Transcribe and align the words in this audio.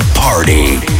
the 0.00 0.12
party. 0.14 0.99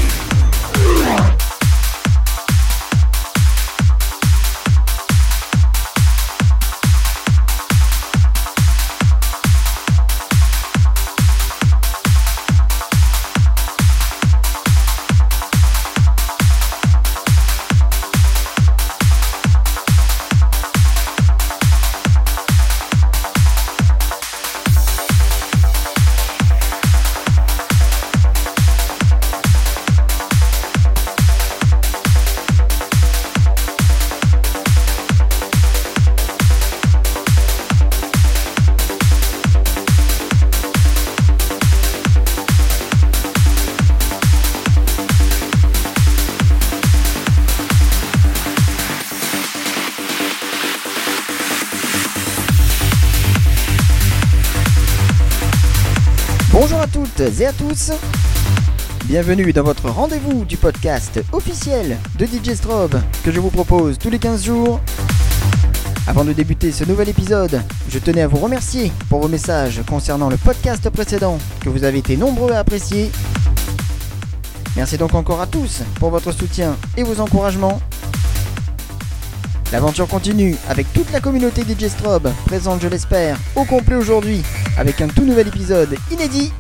Et 57.41 57.47
à 57.47 57.53
tous. 57.53 57.91
Bienvenue 59.07 59.53
dans 59.53 59.63
votre 59.63 59.89
rendez-vous 59.89 60.45
du 60.45 60.59
podcast 60.59 61.23
officiel 61.33 61.97
de 62.19 62.27
DJ 62.27 62.55
Strobe 62.55 63.01
que 63.25 63.33
je 63.33 63.41
vous 63.41 63.51
propose 63.51 63.99
tous 63.99 64.11
les 64.11 64.19
15 64.19 64.45
jours. 64.45 64.81
Avant 66.07 66.25
de 66.25 66.35
débuter 66.35 66.71
ce 66.71 66.85
nouvel 66.85 67.09
épisode, 67.09 67.63
je 67.89 67.99
tenais 67.99 68.21
à 68.21 68.29
vous 68.29 68.37
remercier 68.37 68.93
pour 69.09 69.21
vos 69.21 69.29
messages 69.29 69.81
concernant 69.89 70.29
le 70.29 70.37
podcast 70.37 70.91
précédent 70.91 71.39
que 71.61 71.71
vous 71.71 71.85
avez 71.85 71.99
été 71.99 72.17
nombreux 72.17 72.53
à 72.53 72.59
apprécier. 72.59 73.11
Merci 74.77 74.99
donc 74.99 75.15
encore 75.15 75.41
à 75.41 75.47
tous 75.47 75.83
pour 75.99 76.11
votre 76.11 76.33
soutien 76.33 76.77
et 76.99 77.03
vos 77.03 77.21
encouragements. 77.21 77.81
L'aventure 79.73 80.09
continue 80.09 80.57
avec 80.69 80.93
toute 80.93 81.11
la 81.13 81.21
communauté 81.21 81.63
DJ 81.63 81.89
Strobe, 81.89 82.31
présente 82.47 82.83
je 82.83 82.89
l'espère 82.89 83.39
au 83.57 83.65
complet 83.65 83.97
aujourd'hui 83.97 84.43
avec 84.77 85.01
un 85.01 85.09
tout 85.09 85.25
nouvel 85.25 85.49
épisode 85.49 85.97
inédit. 86.11 86.53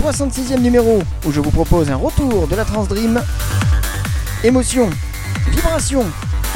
66e 0.00 0.60
numéro 0.60 1.02
où 1.26 1.32
je 1.32 1.40
vous 1.40 1.50
propose 1.50 1.90
un 1.90 1.96
retour 1.96 2.48
de 2.48 2.56
la 2.56 2.64
Trans 2.64 2.84
Dream. 2.84 3.22
Émotion, 4.42 4.88
vibration 5.50 6.06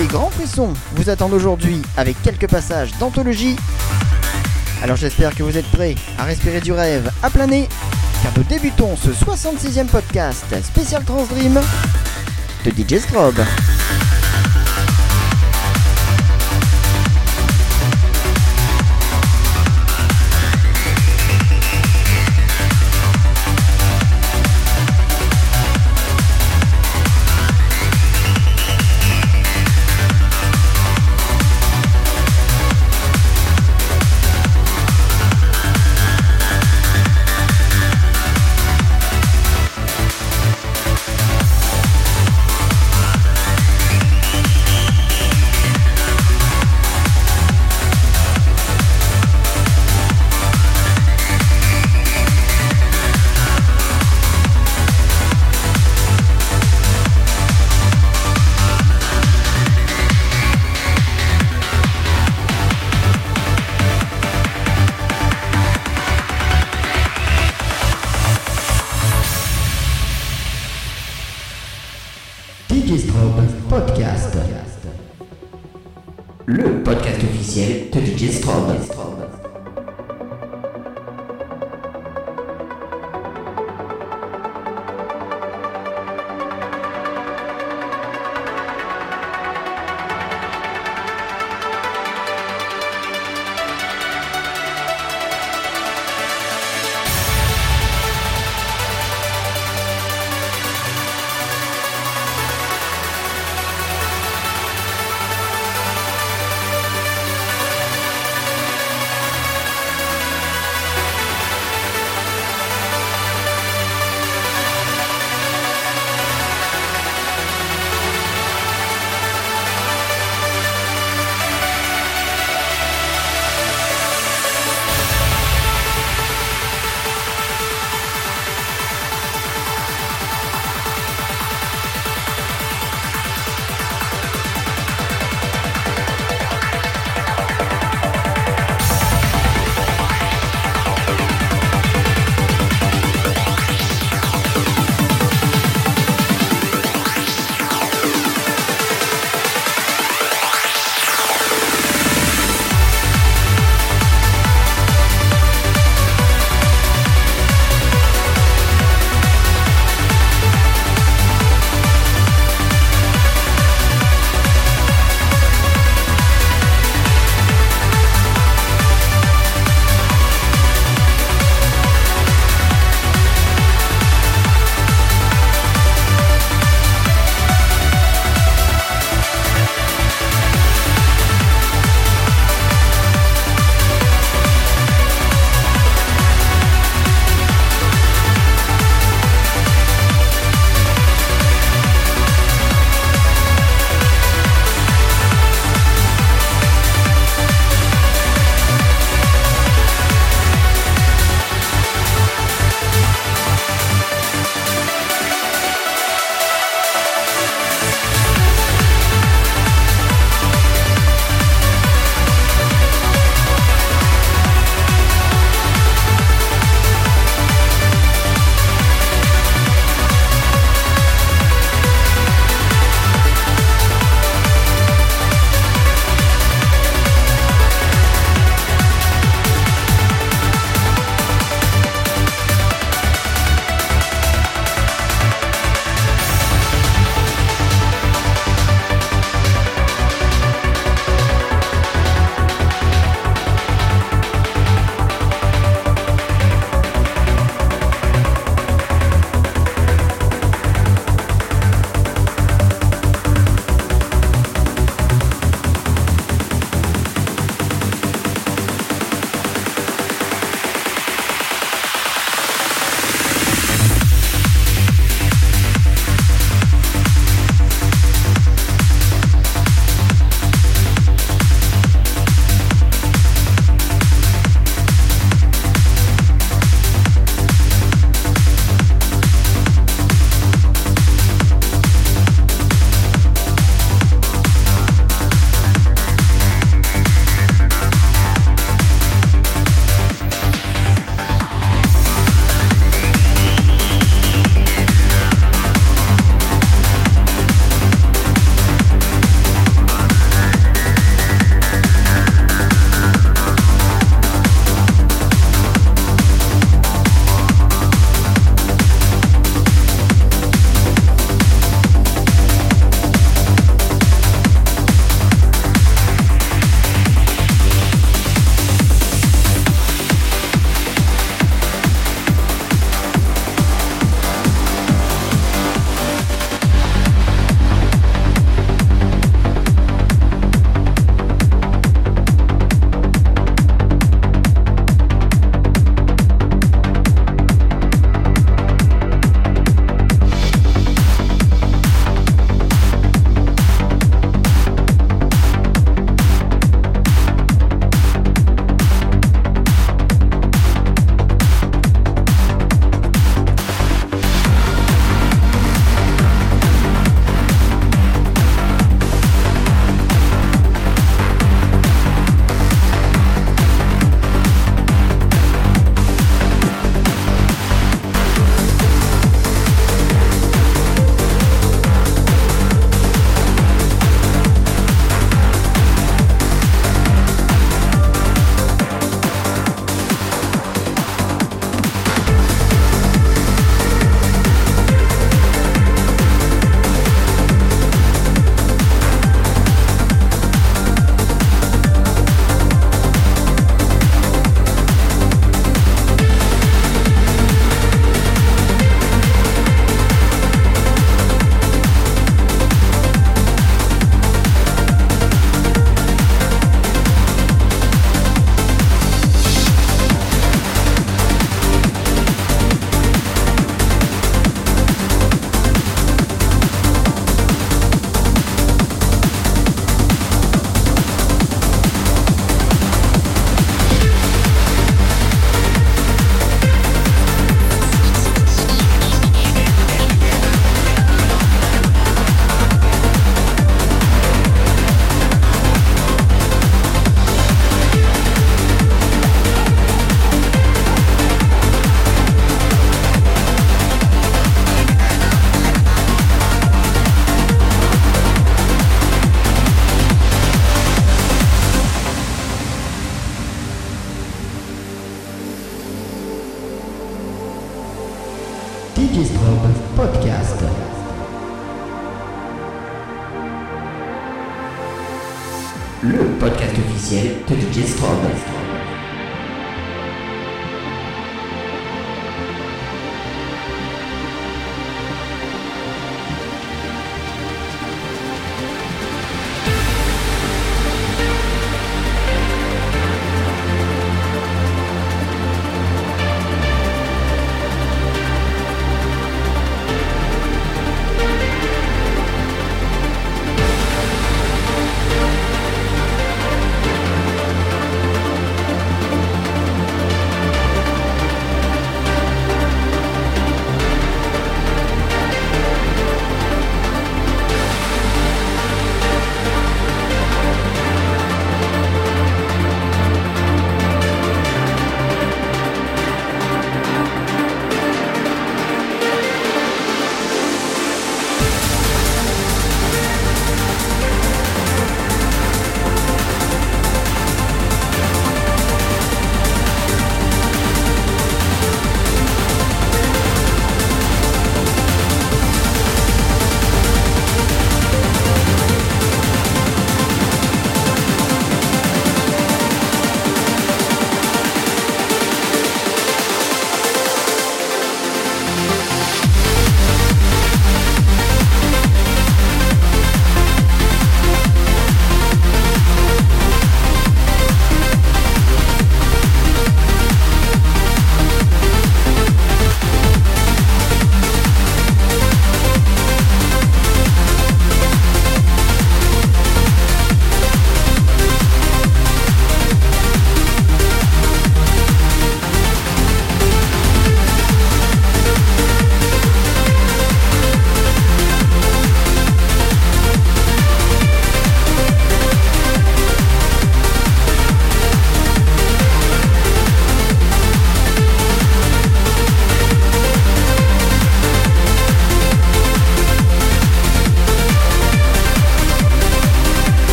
et 0.00 0.06
grands 0.06 0.30
frissons 0.30 0.72
vous 0.94 1.10
attendent 1.10 1.34
aujourd'hui 1.34 1.82
avec 1.98 2.20
quelques 2.22 2.48
passages 2.48 2.96
d'anthologie. 2.98 3.56
Alors 4.82 4.96
j'espère 4.96 5.34
que 5.34 5.42
vous 5.42 5.58
êtes 5.58 5.70
prêts 5.72 5.94
à 6.18 6.24
respirer 6.24 6.60
du 6.60 6.72
rêve 6.72 7.10
à 7.22 7.28
plein 7.28 7.46
nez 7.46 7.68
car 8.22 8.32
nous 8.36 8.44
débutons 8.44 8.96
ce 8.96 9.10
66e 9.10 9.86
podcast 9.86 10.46
spécial 10.62 11.04
Trans 11.04 11.26
Dream 11.26 11.60
de 12.64 12.70
DJ 12.70 12.98
Strobe. 13.00 13.44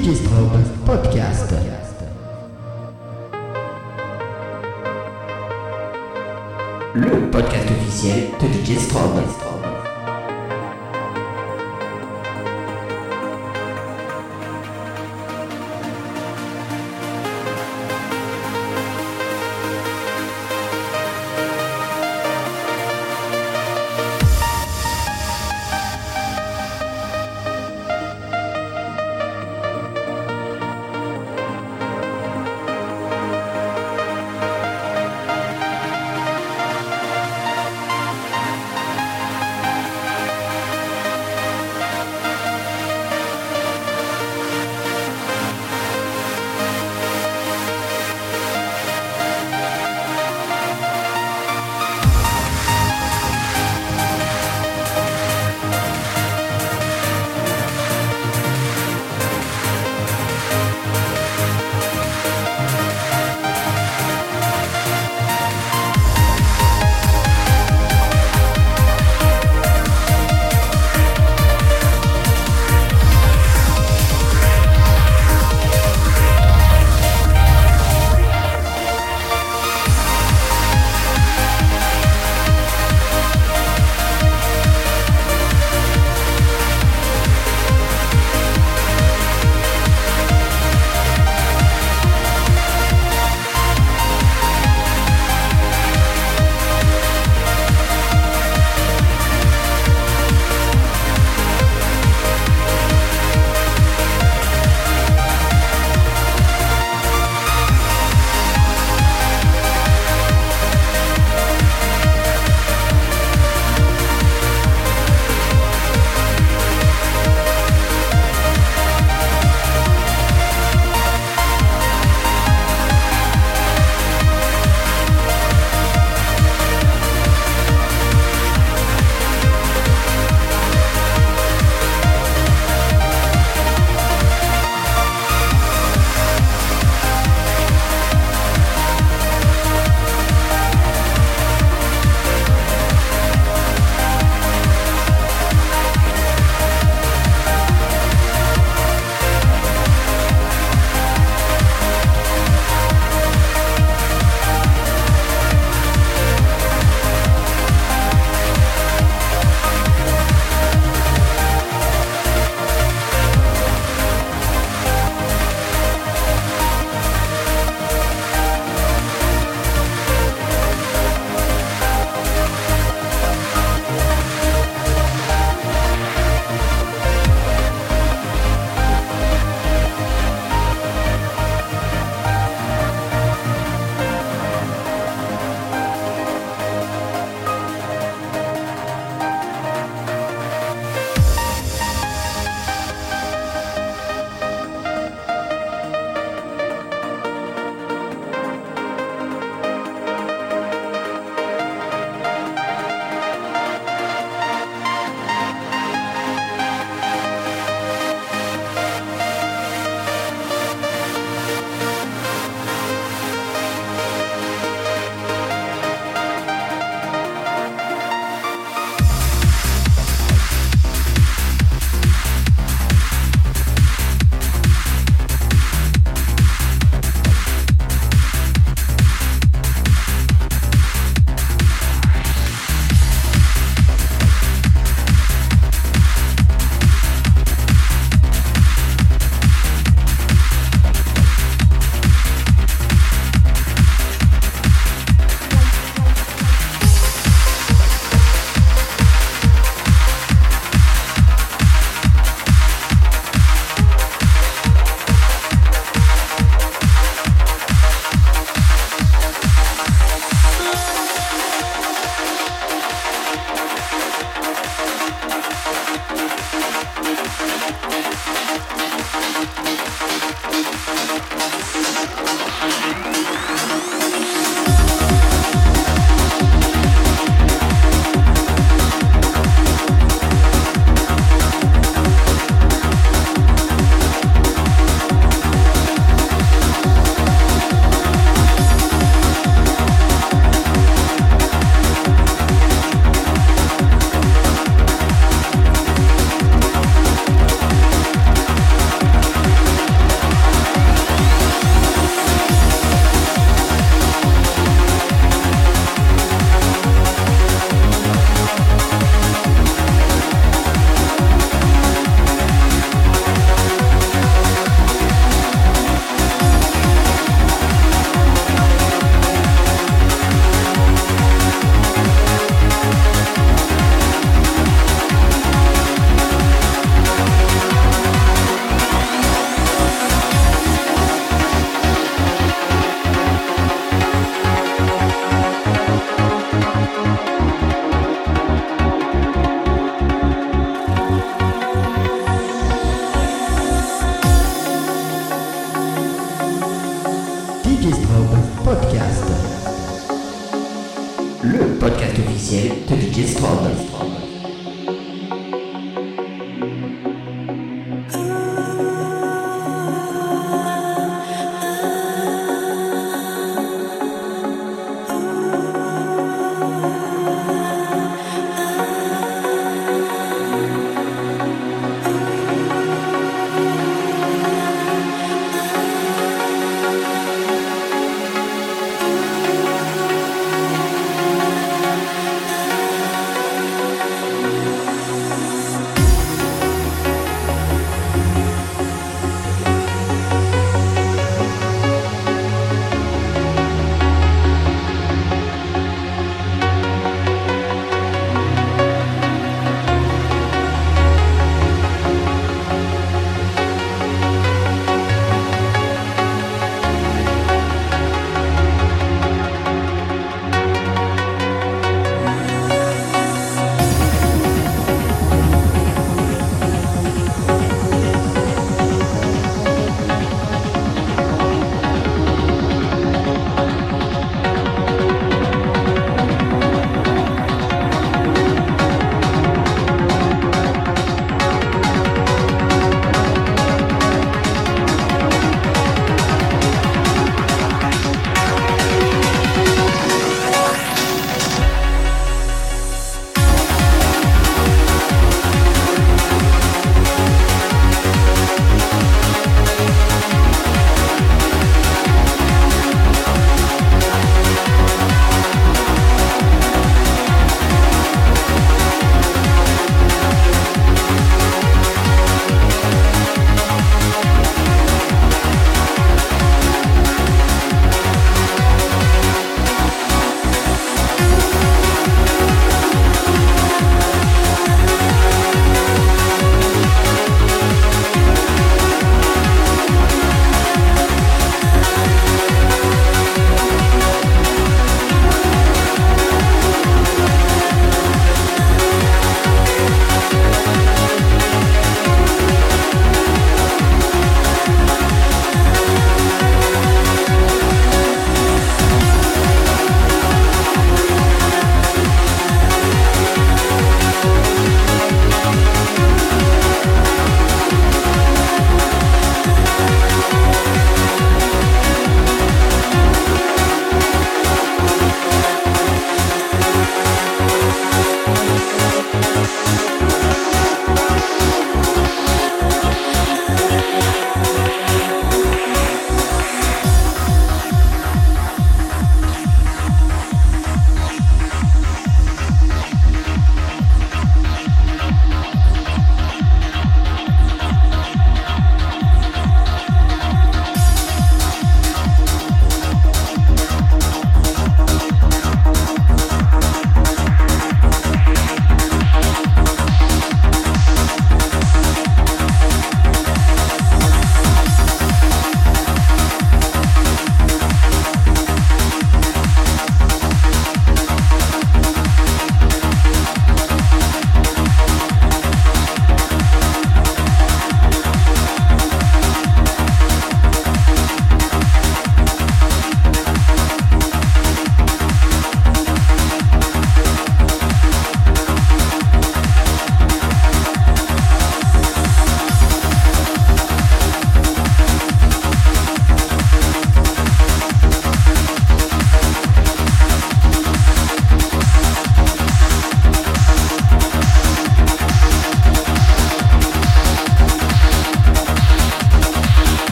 DJ 0.00 0.14
Strobe 0.14 0.58
Podcast. 0.86 1.52
Le 6.94 7.30
podcast 7.30 7.70
officiel 7.70 8.30
de 8.40 8.46
DJ 8.46 8.78
Strobe. 8.78 9.59